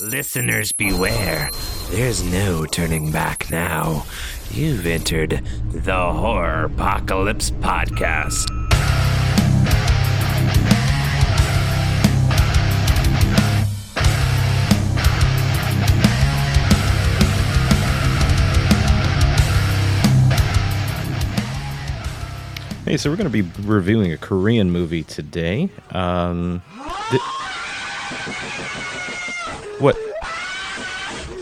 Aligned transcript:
Listeners 0.00 0.72
beware. 0.72 1.50
There's 1.90 2.22
no 2.22 2.64
turning 2.64 3.12
back 3.12 3.50
now. 3.50 4.06
You've 4.50 4.86
entered 4.86 5.42
the 5.72 5.92
Horropocalypse 5.92 7.50
Podcast. 7.60 8.46
Hey, 22.86 22.96
so 22.96 23.10
we're 23.10 23.16
going 23.16 23.30
to 23.30 23.42
be 23.42 23.48
reviewing 23.62 24.12
a 24.12 24.16
Korean 24.16 24.70
movie 24.70 25.04
today. 25.04 25.68
Um, 25.90 26.62
th- 27.10 27.22
what? 29.80 29.96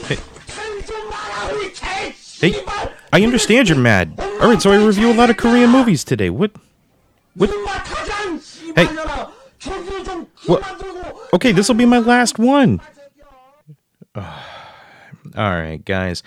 Hey. 0.06 0.18
hey, 2.40 2.64
I 3.12 3.22
understand 3.22 3.68
you're 3.68 3.78
mad. 3.78 4.14
All 4.18 4.48
right, 4.48 4.60
so 4.60 4.70
I 4.70 4.84
review 4.84 5.10
a 5.10 5.14
lot 5.14 5.30
of 5.30 5.36
Korean 5.36 5.70
movies 5.70 6.04
today. 6.04 6.30
What? 6.30 6.52
What? 7.34 7.50
Hey. 8.76 8.86
What? 10.46 11.32
Okay, 11.34 11.52
this 11.52 11.68
will 11.68 11.74
be 11.74 11.86
my 11.86 11.98
last 11.98 12.38
one. 12.38 12.80
All 14.14 14.24
right, 15.36 15.84
guys. 15.84 16.22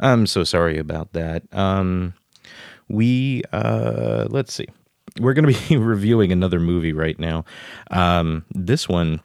I'm 0.00 0.26
so 0.26 0.44
sorry 0.44 0.78
about 0.78 1.12
that. 1.12 1.42
Um, 1.52 2.14
we 2.88 3.42
uh 3.52 4.26
let's 4.28 4.52
see 4.52 4.66
we're 5.20 5.34
going 5.34 5.50
to 5.50 5.68
be 5.68 5.76
reviewing 5.82 6.32
another 6.32 6.60
movie 6.60 6.92
right 6.92 7.18
now 7.18 7.44
um 7.90 8.44
this 8.50 8.88
one 8.88 9.20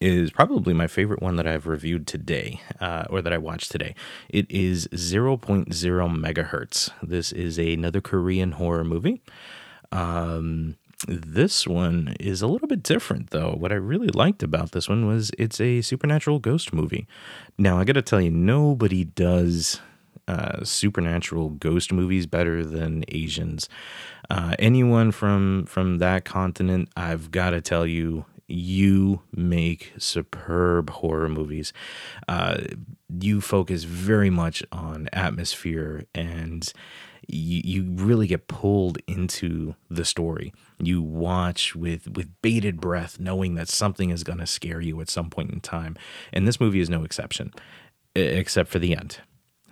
is 0.00 0.30
probably 0.30 0.72
my 0.72 0.86
favorite 0.86 1.20
one 1.20 1.36
that 1.36 1.46
i've 1.46 1.66
reviewed 1.66 2.06
today 2.06 2.60
uh, 2.80 3.04
or 3.10 3.20
that 3.22 3.32
i 3.32 3.38
watched 3.38 3.70
today. 3.70 3.94
It 4.28 4.50
is 4.50 4.88
0.0 4.88 5.66
megahertz. 5.68 6.90
This 7.02 7.32
is 7.32 7.58
another 7.58 8.00
korean 8.00 8.52
horror 8.52 8.84
movie. 8.84 9.22
Um 9.92 10.76
this 11.08 11.66
one 11.66 12.14
is 12.20 12.42
a 12.42 12.46
little 12.46 12.68
bit 12.68 12.82
different 12.82 13.30
though. 13.30 13.52
What 13.52 13.72
i 13.72 13.76
really 13.76 14.08
liked 14.08 14.42
about 14.42 14.72
this 14.72 14.88
one 14.88 15.06
was 15.06 15.30
it's 15.38 15.60
a 15.60 15.82
supernatural 15.82 16.38
ghost 16.38 16.72
movie. 16.72 17.06
Now 17.58 17.78
i 17.78 17.84
gotta 17.84 18.02
tell 18.02 18.20
you 18.20 18.30
nobody 18.30 19.04
does 19.04 19.80
uh, 20.28 20.64
supernatural 20.64 21.50
ghost 21.50 21.92
movies 21.92 22.24
better 22.26 22.64
than 22.64 23.04
Asians. 23.08 23.68
Uh, 24.28 24.54
anyone 24.60 25.10
from 25.10 25.64
from 25.66 25.98
that 25.98 26.24
continent, 26.24 26.88
I've 26.96 27.32
got 27.32 27.50
to 27.50 27.60
tell 27.60 27.84
you, 27.84 28.24
you 28.50 29.22
make 29.34 29.92
superb 29.98 30.90
horror 30.90 31.28
movies. 31.28 31.72
Uh, 32.28 32.58
you 33.20 33.40
focus 33.40 33.84
very 33.84 34.30
much 34.30 34.62
on 34.72 35.08
atmosphere 35.12 36.04
and. 36.14 36.72
You, 37.32 37.60
you 37.64 37.84
really 37.92 38.26
get 38.26 38.48
pulled 38.48 38.98
into 39.06 39.76
the 39.88 40.04
story. 40.04 40.52
You 40.80 41.00
watch 41.00 41.76
with 41.76 42.08
with 42.08 42.28
bated 42.42 42.80
breath, 42.80 43.20
knowing 43.20 43.54
that 43.54 43.68
something 43.68 44.10
is 44.10 44.24
going 44.24 44.40
to 44.40 44.48
scare 44.48 44.80
you 44.80 45.00
at 45.00 45.08
some 45.08 45.30
point 45.30 45.52
in 45.52 45.60
time. 45.60 45.96
And 46.32 46.48
this 46.48 46.58
movie 46.58 46.80
is 46.80 46.90
no 46.90 47.04
exception, 47.04 47.52
except 48.16 48.68
for 48.68 48.80
the 48.80 48.96
end. 48.96 49.18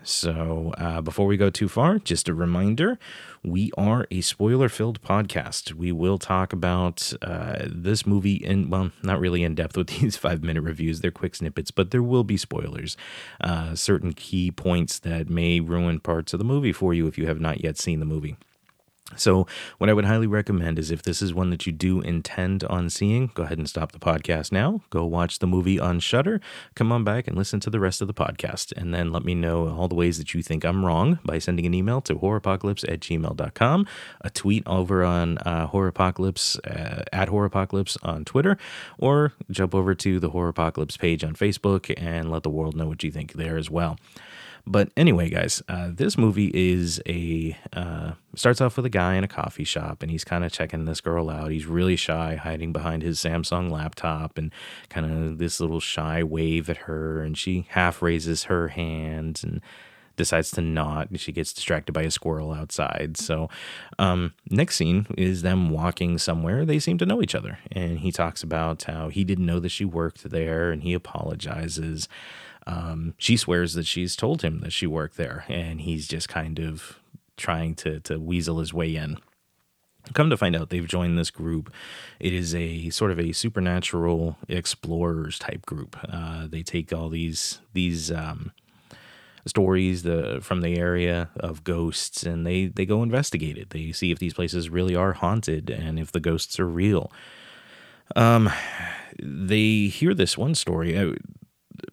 So, 0.08 0.72
uh, 0.78 1.02
before 1.02 1.26
we 1.26 1.36
go 1.36 1.50
too 1.50 1.68
far, 1.68 1.98
just 1.98 2.30
a 2.30 2.34
reminder 2.34 2.98
we 3.44 3.70
are 3.76 4.06
a 4.10 4.22
spoiler 4.22 4.70
filled 4.70 5.02
podcast. 5.02 5.74
We 5.74 5.92
will 5.92 6.16
talk 6.16 6.54
about 6.54 7.12
uh, 7.20 7.66
this 7.66 8.06
movie 8.06 8.36
in, 8.36 8.70
well, 8.70 8.90
not 9.02 9.20
really 9.20 9.42
in 9.42 9.54
depth 9.54 9.76
with 9.76 9.88
these 10.00 10.16
five 10.16 10.42
minute 10.42 10.62
reviews. 10.62 11.02
They're 11.02 11.10
quick 11.10 11.34
snippets, 11.34 11.70
but 11.70 11.90
there 11.90 12.02
will 12.02 12.24
be 12.24 12.38
spoilers. 12.38 12.96
Uh, 13.38 13.74
certain 13.74 14.14
key 14.14 14.50
points 14.50 14.98
that 15.00 15.28
may 15.28 15.60
ruin 15.60 16.00
parts 16.00 16.32
of 16.32 16.38
the 16.38 16.44
movie 16.44 16.72
for 16.72 16.94
you 16.94 17.06
if 17.06 17.18
you 17.18 17.26
have 17.26 17.38
not 17.38 17.62
yet 17.62 17.76
seen 17.76 18.00
the 18.00 18.06
movie. 18.06 18.38
So, 19.16 19.46
what 19.78 19.88
I 19.88 19.94
would 19.94 20.04
highly 20.04 20.26
recommend 20.26 20.78
is 20.78 20.90
if 20.90 21.02
this 21.02 21.22
is 21.22 21.32
one 21.32 21.48
that 21.48 21.66
you 21.66 21.72
do 21.72 22.02
intend 22.02 22.62
on 22.64 22.90
seeing, 22.90 23.30
go 23.34 23.44
ahead 23.44 23.56
and 23.56 23.68
stop 23.68 23.92
the 23.92 23.98
podcast 23.98 24.52
now. 24.52 24.82
Go 24.90 25.06
watch 25.06 25.38
the 25.38 25.46
movie 25.46 25.80
on 25.80 25.98
Shudder. 25.98 26.42
Come 26.74 26.92
on 26.92 27.04
back 27.04 27.26
and 27.26 27.36
listen 27.36 27.58
to 27.60 27.70
the 27.70 27.80
rest 27.80 28.02
of 28.02 28.06
the 28.06 28.14
podcast. 28.14 28.70
And 28.76 28.92
then 28.92 29.10
let 29.10 29.24
me 29.24 29.34
know 29.34 29.68
all 29.70 29.88
the 29.88 29.94
ways 29.94 30.18
that 30.18 30.34
you 30.34 30.42
think 30.42 30.62
I'm 30.62 30.84
wrong 30.84 31.20
by 31.24 31.38
sending 31.38 31.64
an 31.64 31.72
email 31.72 32.02
to 32.02 32.16
horropocalypse 32.16 32.84
at 32.86 33.00
gmail.com, 33.00 33.86
a 34.20 34.30
tweet 34.30 34.62
over 34.66 35.02
on 35.04 35.38
uh, 35.38 35.68
horropocalypse 35.68 36.58
uh, 36.66 37.04
at 37.10 37.28
horropocalypse 37.28 37.96
on 38.02 38.26
Twitter, 38.26 38.58
or 38.98 39.32
jump 39.50 39.74
over 39.74 39.94
to 39.94 40.20
the 40.20 40.30
Horropocalypse 40.30 40.98
page 40.98 41.24
on 41.24 41.34
Facebook 41.34 41.92
and 41.96 42.30
let 42.30 42.42
the 42.42 42.50
world 42.50 42.76
know 42.76 42.86
what 42.86 43.02
you 43.02 43.10
think 43.10 43.32
there 43.32 43.56
as 43.56 43.70
well. 43.70 43.96
But 44.70 44.90
anyway, 44.98 45.30
guys, 45.30 45.62
uh, 45.66 45.88
this 45.94 46.18
movie 46.18 46.50
is 46.52 47.00
a 47.08 47.56
uh, 47.72 48.12
starts 48.34 48.60
off 48.60 48.76
with 48.76 48.84
a 48.84 48.90
guy 48.90 49.14
in 49.14 49.24
a 49.24 49.28
coffee 49.28 49.64
shop, 49.64 50.02
and 50.02 50.10
he's 50.10 50.24
kind 50.24 50.44
of 50.44 50.52
checking 50.52 50.84
this 50.84 51.00
girl 51.00 51.30
out. 51.30 51.50
He's 51.50 51.64
really 51.64 51.96
shy, 51.96 52.34
hiding 52.36 52.74
behind 52.74 53.02
his 53.02 53.18
Samsung 53.18 53.70
laptop, 53.70 54.36
and 54.36 54.52
kind 54.90 55.10
of 55.10 55.38
this 55.38 55.58
little 55.58 55.80
shy 55.80 56.22
wave 56.22 56.68
at 56.68 56.78
her, 56.78 57.22
and 57.22 57.36
she 57.36 57.66
half 57.70 58.02
raises 58.02 58.44
her 58.44 58.68
hand 58.68 59.40
and 59.42 59.62
decides 60.16 60.50
to 60.50 60.60
not. 60.60 61.18
She 61.18 61.32
gets 61.32 61.54
distracted 61.54 61.92
by 61.92 62.02
a 62.02 62.10
squirrel 62.10 62.52
outside. 62.52 63.16
So, 63.16 63.48
um, 63.98 64.34
next 64.50 64.76
scene 64.76 65.06
is 65.16 65.40
them 65.40 65.70
walking 65.70 66.18
somewhere. 66.18 66.66
They 66.66 66.78
seem 66.78 66.98
to 66.98 67.06
know 67.06 67.22
each 67.22 67.34
other, 67.34 67.58
and 67.72 68.00
he 68.00 68.12
talks 68.12 68.42
about 68.42 68.82
how 68.82 69.08
he 69.08 69.24
didn't 69.24 69.46
know 69.46 69.60
that 69.60 69.70
she 69.70 69.86
worked 69.86 70.24
there, 70.24 70.70
and 70.70 70.82
he 70.82 70.92
apologizes. 70.92 72.06
Um, 72.68 73.14
she 73.16 73.38
swears 73.38 73.72
that 73.74 73.86
she's 73.86 74.14
told 74.14 74.42
him 74.42 74.60
that 74.60 74.72
she 74.72 74.86
worked 74.86 75.16
there, 75.16 75.44
and 75.48 75.80
he's 75.80 76.06
just 76.06 76.28
kind 76.28 76.58
of 76.58 77.00
trying 77.36 77.74
to 77.76 78.00
to 78.00 78.18
weasel 78.18 78.58
his 78.58 78.74
way 78.74 78.94
in. 78.94 79.16
Come 80.12 80.30
to 80.30 80.36
find 80.36 80.54
out, 80.54 80.70
they've 80.70 80.86
joined 80.86 81.18
this 81.18 81.30
group. 81.30 81.72
It 82.20 82.32
is 82.32 82.54
a 82.54 82.90
sort 82.90 83.10
of 83.10 83.18
a 83.18 83.32
supernatural 83.32 84.36
explorers 84.48 85.38
type 85.38 85.66
group. 85.66 85.96
Uh, 86.10 86.46
they 86.46 86.62
take 86.62 86.92
all 86.92 87.08
these 87.08 87.60
these 87.72 88.12
um, 88.12 88.52
stories 89.46 90.02
the 90.02 90.40
from 90.42 90.60
the 90.60 90.76
area 90.76 91.30
of 91.36 91.64
ghosts, 91.64 92.22
and 92.22 92.46
they 92.46 92.66
they 92.66 92.84
go 92.84 93.02
investigate 93.02 93.56
it. 93.56 93.70
They 93.70 93.92
see 93.92 94.10
if 94.10 94.18
these 94.18 94.34
places 94.34 94.68
really 94.68 94.94
are 94.94 95.14
haunted 95.14 95.70
and 95.70 95.98
if 95.98 96.12
the 96.12 96.20
ghosts 96.20 96.60
are 96.60 96.68
real. 96.68 97.10
Um, 98.14 98.50
they 99.20 99.86
hear 99.86 100.14
this 100.14 100.36
one 100.36 100.54
story. 100.54 101.14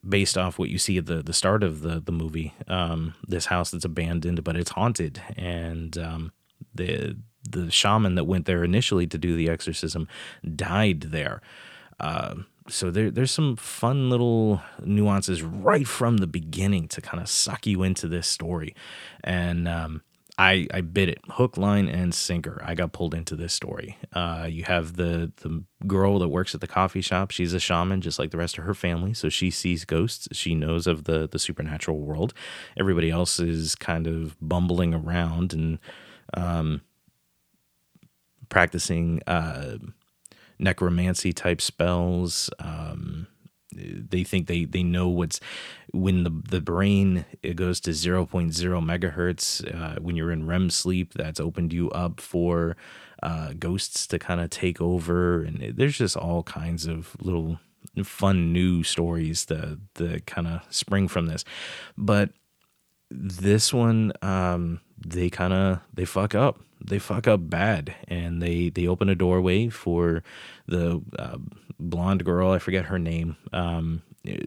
Based 0.07 0.37
off 0.37 0.59
what 0.59 0.69
you 0.69 0.77
see 0.77 0.97
at 0.97 1.07
the, 1.07 1.23
the 1.23 1.33
start 1.33 1.63
of 1.63 1.81
the, 1.81 1.99
the 1.99 2.11
movie. 2.11 2.53
Um, 2.67 3.15
this 3.27 3.47
house 3.47 3.71
that's 3.71 3.85
abandoned, 3.85 4.43
but 4.43 4.55
it's 4.55 4.71
haunted. 4.71 5.21
And 5.35 5.97
um, 5.97 6.31
the, 6.73 7.17
the 7.49 7.71
shaman 7.71 8.15
that 8.15 8.25
went 8.25 8.45
there 8.45 8.63
initially 8.63 9.07
to 9.07 9.17
do 9.17 9.35
the 9.35 9.49
exorcism 9.49 10.07
died 10.55 11.01
there. 11.01 11.41
Uh, 11.99 12.35
so 12.67 12.91
there, 12.91 13.11
there's 13.11 13.31
some 13.31 13.55
fun 13.55 14.09
little 14.09 14.61
nuances 14.83 15.43
right 15.43 15.87
from 15.87 16.17
the 16.17 16.27
beginning 16.27 16.87
to 16.89 17.01
kind 17.01 17.21
of 17.21 17.29
suck 17.29 17.65
you 17.67 17.83
into 17.83 18.07
this 18.07 18.27
story. 18.27 18.75
And 19.23 19.67
um, 19.67 20.01
I, 20.37 20.67
I 20.73 20.81
bit 20.81 21.07
it 21.07 21.19
hook, 21.31 21.57
line, 21.57 21.87
and 21.87 22.13
sinker. 22.13 22.61
I 22.65 22.75
got 22.75 22.91
pulled 22.91 23.13
into 23.13 23.35
this 23.35 23.53
story. 23.53 23.97
Uh, 24.11 24.47
you 24.49 24.63
have 24.65 24.97
the 24.97 25.31
the 25.37 25.63
girl 25.87 26.19
that 26.19 26.27
works 26.27 26.53
at 26.53 26.61
the 26.61 26.67
coffee 26.67 27.01
shop. 27.01 27.31
She's 27.31 27.53
a 27.53 27.59
shaman, 27.59 28.01
just 28.01 28.19
like 28.19 28.31
the 28.31 28.37
rest 28.37 28.57
of 28.57 28.65
her 28.65 28.73
family. 28.73 29.13
So 29.13 29.29
she 29.29 29.49
sees 29.49 29.85
ghosts. 29.85 30.27
She 30.33 30.53
knows 30.53 30.87
of 30.87 31.05
the 31.05 31.27
the 31.27 31.39
supernatural 31.39 31.99
world. 31.99 32.33
Everybody 32.77 33.09
else 33.09 33.39
is 33.39 33.75
kind 33.75 34.07
of 34.07 34.35
bumbling 34.41 34.93
around 34.93 35.53
and 35.53 35.79
um, 36.33 36.81
practicing 38.49 39.21
uh, 39.27 39.77
necromancy 40.59 41.31
type 41.31 41.61
spells. 41.61 42.49
Um, 42.59 43.14
they 43.75 44.23
think 44.23 44.47
they 44.47 44.65
they 44.65 44.83
know 44.83 45.07
what's 45.07 45.39
when 45.91 46.23
the 46.23 46.41
the 46.49 46.61
brain 46.61 47.25
it 47.43 47.55
goes 47.55 47.79
to 47.81 47.91
0.0 47.91 48.27
megahertz 48.29 49.63
uh, 49.75 49.99
when 49.99 50.15
you're 50.15 50.31
in 50.31 50.47
REM 50.47 50.69
sleep 50.69 51.13
that's 51.13 51.39
opened 51.39 51.73
you 51.73 51.89
up 51.91 52.19
for 52.19 52.75
uh, 53.23 53.53
ghosts 53.57 54.05
to 54.07 54.19
kind 54.19 54.39
of 54.39 54.49
take 54.49 54.79
over. 54.79 55.41
And 55.41 55.61
it, 55.61 55.77
there's 55.77 55.97
just 55.97 56.15
all 56.15 56.43
kinds 56.43 56.85
of 56.85 57.15
little 57.19 57.59
fun 58.03 58.51
new 58.51 58.83
stories 58.83 59.45
that 59.45 59.79
that 59.95 60.25
kind 60.25 60.47
of 60.47 60.61
spring 60.69 61.07
from 61.07 61.27
this. 61.27 61.43
But 61.97 62.31
this 63.11 63.71
one 63.71 64.11
um 64.23 64.81
they 64.97 65.29
kind 65.29 65.53
of 65.53 65.79
they 65.93 66.05
fuck 66.05 66.33
up 66.33 66.59
they 66.87 66.99
fuck 66.99 67.27
up 67.27 67.49
bad 67.49 67.95
and 68.07 68.41
they 68.41 68.69
they 68.69 68.87
open 68.87 69.09
a 69.09 69.15
doorway 69.15 69.69
for 69.69 70.23
the 70.67 71.01
uh, 71.19 71.37
blonde 71.79 72.23
girl 72.23 72.51
i 72.51 72.59
forget 72.59 72.85
her 72.85 72.99
name 72.99 73.35
um 73.53 74.01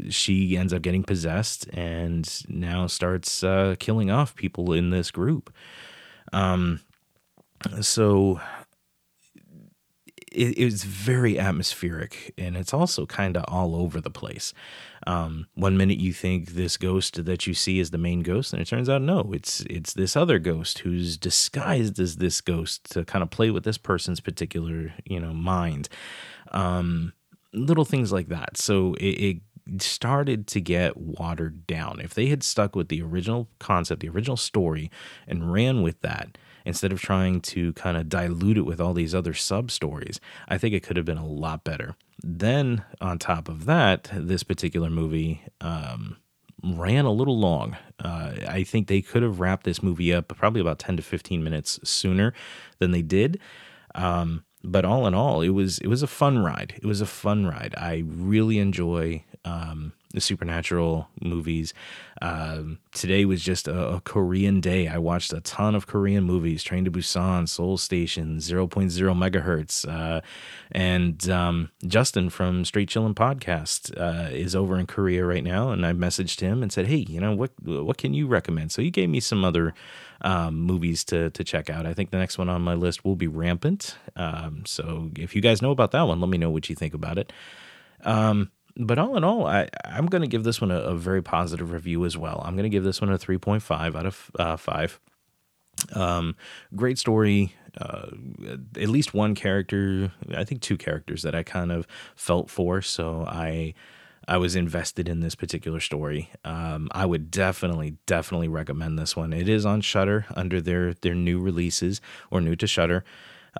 she 0.08 0.56
ends 0.56 0.72
up 0.72 0.82
getting 0.82 1.02
possessed 1.02 1.68
and 1.72 2.44
now 2.48 2.86
starts 2.86 3.42
uh, 3.44 3.76
killing 3.78 4.10
off 4.10 4.34
people 4.34 4.72
in 4.72 4.90
this 4.90 5.10
group. 5.10 5.52
Um 6.32 6.80
so 7.80 8.40
it, 10.32 10.58
it's 10.58 10.84
very 10.84 11.38
atmospheric 11.38 12.32
and 12.38 12.56
it's 12.56 12.74
also 12.74 13.06
kind 13.06 13.36
of 13.36 13.44
all 13.48 13.74
over 13.76 14.00
the 14.00 14.10
place. 14.10 14.52
Um, 15.06 15.46
one 15.54 15.76
minute 15.76 15.98
you 15.98 16.12
think 16.12 16.50
this 16.50 16.76
ghost 16.76 17.24
that 17.24 17.46
you 17.46 17.54
see 17.54 17.78
is 17.78 17.90
the 17.90 17.98
main 17.98 18.22
ghost, 18.22 18.52
and 18.52 18.60
it 18.60 18.66
turns 18.66 18.88
out 18.88 19.02
no, 19.02 19.30
it's 19.32 19.60
it's 19.70 19.94
this 19.94 20.16
other 20.16 20.38
ghost 20.38 20.80
who's 20.80 21.16
disguised 21.16 21.98
as 21.98 22.16
this 22.16 22.40
ghost 22.40 22.90
to 22.92 23.04
kind 23.04 23.22
of 23.22 23.30
play 23.30 23.50
with 23.50 23.64
this 23.64 23.78
person's 23.78 24.20
particular 24.20 24.92
you 25.04 25.20
know 25.20 25.32
mind. 25.32 25.88
Um, 26.50 27.12
little 27.52 27.84
things 27.84 28.12
like 28.12 28.28
that. 28.28 28.56
So 28.56 28.94
it, 28.94 29.40
it 29.68 29.82
started 29.82 30.46
to 30.48 30.60
get 30.60 30.96
watered 30.96 31.66
down. 31.66 32.00
If 32.00 32.14
they 32.14 32.26
had 32.26 32.42
stuck 32.42 32.74
with 32.74 32.88
the 32.88 33.02
original 33.02 33.48
concept, 33.58 34.00
the 34.00 34.08
original 34.08 34.36
story, 34.36 34.90
and 35.26 35.52
ran 35.52 35.82
with 35.82 36.00
that 36.02 36.38
instead 36.64 36.92
of 36.92 37.00
trying 37.00 37.40
to 37.40 37.72
kind 37.74 37.96
of 37.96 38.08
dilute 38.08 38.58
it 38.58 38.66
with 38.66 38.80
all 38.80 38.94
these 38.94 39.14
other 39.14 39.34
sub 39.34 39.70
stories, 39.70 40.20
I 40.48 40.58
think 40.58 40.74
it 40.74 40.82
could 40.82 40.96
have 40.96 41.06
been 41.06 41.18
a 41.18 41.26
lot 41.26 41.64
better. 41.64 41.96
Then, 42.22 42.84
on 43.00 43.18
top 43.18 43.48
of 43.48 43.64
that, 43.66 44.10
this 44.12 44.42
particular 44.42 44.90
movie 44.90 45.42
um, 45.60 46.16
ran 46.62 47.04
a 47.04 47.12
little 47.12 47.38
long. 47.38 47.76
Uh, 47.98 48.32
I 48.48 48.64
think 48.64 48.88
they 48.88 49.00
could 49.00 49.22
have 49.22 49.40
wrapped 49.40 49.64
this 49.64 49.82
movie 49.82 50.12
up 50.12 50.28
probably 50.36 50.60
about 50.60 50.78
10 50.78 50.96
to 50.96 51.02
15 51.02 51.42
minutes 51.42 51.78
sooner 51.84 52.32
than 52.78 52.90
they 52.90 53.02
did. 53.02 53.40
Um, 53.94 54.44
but 54.64 54.84
all 54.84 55.06
in 55.06 55.14
all, 55.14 55.40
it 55.40 55.50
was 55.50 55.78
it 55.78 55.86
was 55.86 56.02
a 56.02 56.08
fun 56.08 56.40
ride. 56.40 56.74
It 56.76 56.86
was 56.86 57.00
a 57.00 57.06
fun 57.06 57.46
ride. 57.46 57.74
I 57.76 58.02
really 58.06 58.58
enjoy 58.58 59.24
um, 59.44 59.92
the 60.12 60.20
supernatural 60.20 61.08
movies. 61.22 61.74
Um, 62.22 62.78
today 62.92 63.24
was 63.24 63.42
just 63.42 63.68
a, 63.68 63.88
a, 63.88 64.00
Korean 64.00 64.60
day. 64.60 64.88
I 64.88 64.98
watched 64.98 65.32
a 65.32 65.40
ton 65.40 65.74
of 65.74 65.86
Korean 65.86 66.24
movies: 66.24 66.62
Train 66.62 66.84
to 66.84 66.90
Busan, 66.90 67.48
Seoul 67.48 67.76
Station, 67.76 68.38
0.0 68.38 68.68
megahertz, 68.70 69.86
uh, 69.88 70.20
and 70.72 71.28
um, 71.28 71.70
Justin 71.86 72.30
from 72.30 72.64
Straight 72.64 72.88
Chillin' 72.88 73.14
Podcast 73.14 73.96
uh, 74.00 74.30
is 74.30 74.56
over 74.56 74.78
in 74.78 74.86
Korea 74.86 75.24
right 75.24 75.44
now. 75.44 75.70
And 75.70 75.84
I 75.84 75.92
messaged 75.92 76.40
him 76.40 76.62
and 76.62 76.72
said, 76.72 76.86
"Hey, 76.86 77.04
you 77.08 77.20
know 77.20 77.34
what? 77.34 77.52
What 77.62 77.98
can 77.98 78.14
you 78.14 78.26
recommend?" 78.26 78.72
So 78.72 78.82
he 78.82 78.90
gave 78.90 79.10
me 79.10 79.20
some 79.20 79.44
other 79.44 79.74
um, 80.22 80.56
movies 80.56 81.04
to 81.04 81.30
to 81.30 81.44
check 81.44 81.68
out. 81.68 81.86
I 81.86 81.94
think 81.94 82.10
the 82.10 82.18
next 82.18 82.38
one 82.38 82.48
on 82.48 82.62
my 82.62 82.74
list 82.74 83.04
will 83.04 83.16
be 83.16 83.28
Rampant. 83.28 83.96
Um, 84.16 84.64
so 84.66 85.10
if 85.16 85.36
you 85.36 85.42
guys 85.42 85.62
know 85.62 85.70
about 85.70 85.92
that 85.92 86.02
one, 86.02 86.20
let 86.20 86.30
me 86.30 86.38
know 86.38 86.50
what 86.50 86.68
you 86.68 86.74
think 86.74 86.94
about 86.94 87.18
it. 87.18 87.32
Um, 88.04 88.50
but 88.78 88.98
all 88.98 89.16
in 89.16 89.24
all, 89.24 89.46
I, 89.46 89.68
I'm 89.84 90.06
going 90.06 90.22
to 90.22 90.28
give 90.28 90.44
this 90.44 90.60
one 90.60 90.70
a, 90.70 90.78
a, 90.78 90.94
very 90.94 91.22
positive 91.22 91.72
review 91.72 92.04
as 92.04 92.16
well. 92.16 92.40
I'm 92.44 92.54
going 92.54 92.64
to 92.64 92.68
give 92.68 92.84
this 92.84 93.00
one 93.00 93.12
a 93.12 93.18
3.5 93.18 93.96
out 93.96 94.06
of 94.06 94.30
uh, 94.38 94.56
5. 94.56 95.00
Um, 95.94 96.36
great 96.74 96.98
story. 96.98 97.54
Uh, 97.76 98.08
at 98.76 98.88
least 98.88 99.14
one 99.14 99.34
character, 99.34 100.12
I 100.34 100.44
think 100.44 100.62
two 100.62 100.76
characters 100.76 101.22
that 101.22 101.34
I 101.34 101.42
kind 101.42 101.72
of 101.72 101.86
felt 102.14 102.50
for. 102.50 102.80
So 102.82 103.24
I 103.28 103.74
I 104.26 104.36
was 104.36 104.54
invested 104.54 105.08
in 105.08 105.20
this 105.20 105.34
particular 105.34 105.80
story. 105.80 106.30
Um, 106.44 106.88
I 106.92 107.06
would 107.06 107.30
definitely, 107.30 107.96
definitely 108.04 108.48
recommend 108.48 108.98
this 108.98 109.16
one. 109.16 109.32
It 109.32 109.48
is 109.48 109.64
on 109.64 109.80
Shudder 109.80 110.26
under 110.36 110.60
their 110.60 110.92
their 110.92 111.14
new 111.14 111.40
releases 111.40 112.00
or 112.30 112.40
new 112.40 112.54
to 112.56 112.66
Shudder. 112.66 113.04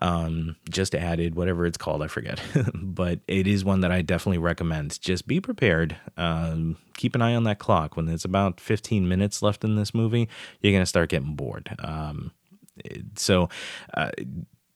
Um, 0.01 0.57
just 0.71 0.95
added 0.95 1.35
whatever 1.35 1.67
it's 1.67 1.79
called, 1.79 2.03
I 2.03 2.09
forget, 2.09 2.41
but 2.75 3.21
it 3.27 3.47
is 3.47 3.65
one 3.65 3.81
that 3.81 3.91
I 3.93 4.03
definitely 4.03 4.39
recommend. 4.39 5.01
Just 5.01 5.27
be 5.27 5.41
prepared. 5.41 5.97
Um, 6.17 6.77
keep 6.97 7.15
an 7.15 7.23
eye 7.23 7.35
on 7.35 7.45
that 7.45 7.59
clock. 7.59 7.97
When 7.97 8.09
it's 8.09 8.25
about 8.25 8.61
15 8.61 9.09
minutes 9.09 9.43
left 9.43 9.65
in 9.65 9.77
this 9.77 9.95
movie, 9.95 10.29
you're 10.61 10.73
gonna 10.73 10.87
start 10.87 11.11
getting 11.11 11.35
bored. 11.35 11.75
Um, 11.81 12.33
so, 13.17 13.49
uh, 13.95 14.11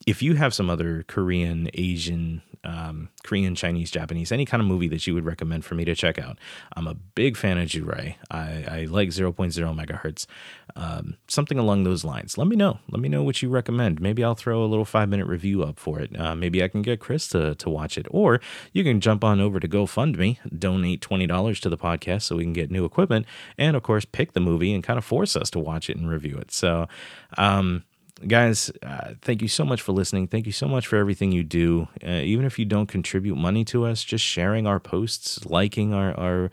if 0.07 0.23
you 0.23 0.35
have 0.35 0.55
some 0.55 0.71
other 0.71 1.05
Korean, 1.07 1.69
Asian, 1.75 2.43
um, 2.65 3.09
Korean, 3.25 3.55
Chinese, 3.55 3.91
Japanese, 3.91 4.33
any 4.33 4.45
kind 4.45 4.61
of 4.61 4.67
movie 4.67 4.89
that 4.89 5.07
you 5.07 5.15
would 5.15 5.25
recommend 5.25 5.65
for 5.65 5.75
me 5.75 5.85
to 5.85 5.95
check 5.95 6.19
out. 6.19 6.39
I'm 6.77 6.87
a 6.87 6.95
big 6.95 7.37
fan 7.37 7.59
of 7.59 7.69
Ju-Rei. 7.69 8.19
I, 8.31 8.65
I 8.69 8.87
like 8.89 9.09
0.0 9.09 9.35
megahertz. 9.35 10.27
Um, 10.75 11.17
something 11.29 11.59
along 11.59 11.85
those 11.85 12.05
lines. 12.05 12.39
Let 12.39 12.47
me 12.49 12.57
know. 12.57 12.79
Let 12.91 13.01
me 13.01 13.09
know 13.09 13.23
what 13.23 13.43
you 13.43 13.49
recommend. 13.49 14.01
Maybe 14.01 14.25
I'll 14.25 14.35
throw 14.35 14.65
a 14.65 14.67
little 14.67 14.85
five 14.85 15.09
minute 15.09 15.27
review 15.27 15.63
up 15.63 15.79
for 15.79 16.01
it. 16.01 16.19
Uh, 16.19 16.35
maybe 16.35 16.63
I 16.63 16.69
can 16.69 16.83
get 16.83 17.01
Chris 17.01 17.29
to, 17.29 17.55
to 17.57 17.71
watch 17.71 17.99
it. 17.99 18.07
Or 18.11 18.41
you 18.73 18.85
can 18.85 19.01
jump 19.01 19.25
on 19.25 19.41
over 19.41 19.61
to 19.61 19.69
GoFundMe, 19.69 20.39
donate 20.57 21.01
$20 21.01 21.61
to 21.61 21.69
the 21.69 21.79
podcast 21.79 22.23
so 22.23 22.37
we 22.37 22.45
can 22.45 22.53
get 22.53 22.71
new 22.71 22.85
equipment, 22.85 23.27
and 23.59 23.77
of 23.77 23.83
course, 23.83 24.05
pick 24.05 24.33
the 24.33 24.41
movie 24.41 24.73
and 24.73 24.83
kind 24.83 24.99
of 24.99 25.05
force 25.05 25.37
us 25.37 25.51
to 25.51 25.59
watch 25.59 25.91
it 25.91 25.97
and 25.97 26.09
review 26.09 26.37
it. 26.39 26.53
So, 26.53 26.89
um, 27.37 27.85
guys, 28.27 28.71
uh, 28.83 29.15
thank 29.23 29.43
you 29.43 29.49
so 29.49 29.65
much 29.65 29.83
for 29.83 29.93
listening. 29.93 30.27
Thank 30.27 30.47
you 30.47 30.53
so 30.53 30.67
much 30.67 30.87
for 30.87 30.97
everything 30.97 31.33
you 31.33 31.43
do. 31.43 31.89
Uh, 32.05 32.11
even 32.11 32.45
if 32.45 32.59
you 32.59 32.65
don't 32.65 32.87
contribute 32.87 33.37
money 33.37 33.65
to 33.67 33.85
us, 33.85 34.03
just 34.03 34.25
sharing 34.25 34.67
our 34.67 34.81
posts, 34.81 35.45
liking 35.47 35.93
our, 35.93 36.19
our 36.19 36.51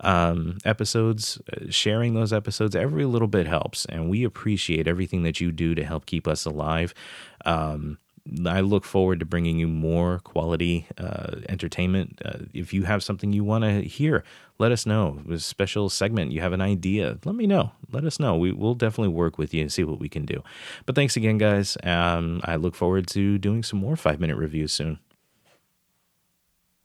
um, 0.00 0.58
episodes, 0.64 1.40
uh, 1.52 1.66
sharing 1.70 2.14
those 2.14 2.32
episodes, 2.32 2.76
every 2.76 3.04
little 3.04 3.28
bit 3.28 3.46
helps. 3.46 3.84
And 3.86 4.10
we 4.10 4.24
appreciate 4.24 4.88
everything 4.88 5.22
that 5.22 5.40
you 5.40 5.52
do 5.52 5.74
to 5.74 5.84
help 5.84 6.06
keep 6.06 6.28
us 6.28 6.44
alive. 6.44 6.94
Um, 7.44 7.98
I 8.46 8.60
look 8.60 8.84
forward 8.84 9.18
to 9.20 9.26
bringing 9.26 9.58
you 9.58 9.66
more 9.66 10.20
quality 10.20 10.86
uh, 10.96 11.40
entertainment. 11.48 12.20
Uh, 12.24 12.38
if 12.54 12.72
you 12.72 12.84
have 12.84 13.02
something 13.02 13.32
you 13.32 13.42
want 13.42 13.64
to 13.64 13.82
hear, 13.82 14.22
let 14.58 14.70
us 14.70 14.86
know. 14.86 15.20
A 15.30 15.38
special 15.38 15.90
segment, 15.90 16.30
you 16.30 16.40
have 16.40 16.52
an 16.52 16.60
idea, 16.60 17.18
let 17.24 17.34
me 17.34 17.46
know. 17.46 17.72
Let 17.90 18.04
us 18.04 18.20
know. 18.20 18.36
We 18.36 18.52
will 18.52 18.74
definitely 18.74 19.12
work 19.12 19.38
with 19.38 19.52
you 19.52 19.60
and 19.60 19.72
see 19.72 19.84
what 19.84 19.98
we 19.98 20.08
can 20.08 20.24
do. 20.24 20.42
But 20.86 20.94
thanks 20.94 21.16
again, 21.16 21.38
guys. 21.38 21.76
Um, 21.82 22.40
I 22.44 22.56
look 22.56 22.74
forward 22.74 23.08
to 23.08 23.38
doing 23.38 23.62
some 23.62 23.80
more 23.80 23.96
five 23.96 24.20
minute 24.20 24.36
reviews 24.36 24.72
soon. 24.72 24.98